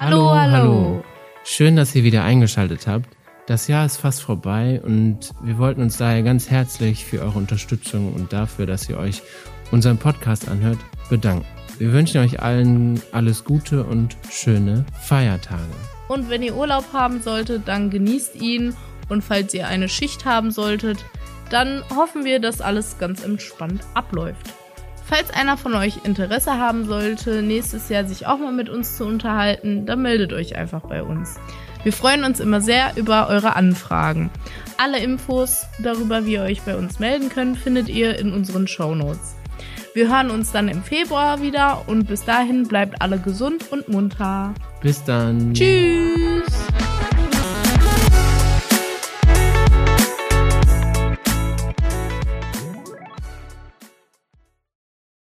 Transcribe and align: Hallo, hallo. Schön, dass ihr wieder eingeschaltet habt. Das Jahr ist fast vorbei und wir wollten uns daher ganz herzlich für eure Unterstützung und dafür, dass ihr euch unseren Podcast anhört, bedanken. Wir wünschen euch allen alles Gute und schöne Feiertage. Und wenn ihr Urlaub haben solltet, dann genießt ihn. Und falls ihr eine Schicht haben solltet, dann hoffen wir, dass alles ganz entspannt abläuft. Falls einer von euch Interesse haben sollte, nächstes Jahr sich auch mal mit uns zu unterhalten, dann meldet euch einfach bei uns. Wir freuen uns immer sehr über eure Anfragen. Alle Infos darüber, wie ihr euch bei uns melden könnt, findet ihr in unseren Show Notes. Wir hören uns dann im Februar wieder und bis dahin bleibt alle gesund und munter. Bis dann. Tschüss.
Hallo, 0.00 0.32
hallo. 0.32 1.02
Schön, 1.42 1.74
dass 1.74 1.92
ihr 1.96 2.04
wieder 2.04 2.22
eingeschaltet 2.22 2.86
habt. 2.86 3.08
Das 3.46 3.66
Jahr 3.66 3.84
ist 3.84 3.96
fast 3.96 4.22
vorbei 4.22 4.80
und 4.84 5.32
wir 5.42 5.58
wollten 5.58 5.82
uns 5.82 5.96
daher 5.96 6.22
ganz 6.22 6.48
herzlich 6.48 7.04
für 7.04 7.20
eure 7.20 7.36
Unterstützung 7.36 8.12
und 8.12 8.32
dafür, 8.32 8.64
dass 8.64 8.88
ihr 8.88 8.96
euch 8.96 9.22
unseren 9.72 9.98
Podcast 9.98 10.46
anhört, 10.48 10.78
bedanken. 11.10 11.44
Wir 11.78 11.92
wünschen 11.92 12.20
euch 12.20 12.40
allen 12.40 13.02
alles 13.10 13.42
Gute 13.42 13.82
und 13.82 14.16
schöne 14.30 14.86
Feiertage. 15.00 15.62
Und 16.06 16.30
wenn 16.30 16.44
ihr 16.44 16.54
Urlaub 16.54 16.84
haben 16.92 17.20
solltet, 17.20 17.66
dann 17.66 17.90
genießt 17.90 18.36
ihn. 18.36 18.76
Und 19.08 19.24
falls 19.24 19.52
ihr 19.52 19.66
eine 19.66 19.88
Schicht 19.88 20.24
haben 20.24 20.52
solltet, 20.52 21.04
dann 21.50 21.82
hoffen 21.96 22.24
wir, 22.24 22.38
dass 22.38 22.60
alles 22.60 22.98
ganz 22.98 23.24
entspannt 23.24 23.82
abläuft. 23.94 24.54
Falls 25.08 25.30
einer 25.30 25.56
von 25.56 25.74
euch 25.74 26.04
Interesse 26.04 26.58
haben 26.58 26.84
sollte, 26.84 27.40
nächstes 27.40 27.88
Jahr 27.88 28.04
sich 28.04 28.26
auch 28.26 28.38
mal 28.38 28.52
mit 28.52 28.68
uns 28.68 28.98
zu 28.98 29.06
unterhalten, 29.06 29.86
dann 29.86 30.02
meldet 30.02 30.34
euch 30.34 30.54
einfach 30.54 30.82
bei 30.82 31.02
uns. 31.02 31.36
Wir 31.82 31.94
freuen 31.94 32.24
uns 32.24 32.40
immer 32.40 32.60
sehr 32.60 32.92
über 32.96 33.28
eure 33.28 33.56
Anfragen. 33.56 34.28
Alle 34.76 34.98
Infos 34.98 35.64
darüber, 35.78 36.26
wie 36.26 36.34
ihr 36.34 36.42
euch 36.42 36.60
bei 36.60 36.76
uns 36.76 36.98
melden 36.98 37.30
könnt, 37.30 37.56
findet 37.56 37.88
ihr 37.88 38.18
in 38.18 38.34
unseren 38.34 38.68
Show 38.68 38.94
Notes. 38.94 39.34
Wir 39.94 40.10
hören 40.10 40.30
uns 40.30 40.52
dann 40.52 40.68
im 40.68 40.82
Februar 40.82 41.40
wieder 41.40 41.84
und 41.86 42.04
bis 42.04 42.26
dahin 42.26 42.68
bleibt 42.68 43.00
alle 43.00 43.18
gesund 43.18 43.64
und 43.70 43.88
munter. 43.88 44.52
Bis 44.82 45.02
dann. 45.04 45.54
Tschüss. 45.54 46.67